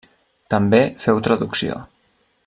També 0.53 0.79
féu 1.03 1.21
traducció. 1.29 1.77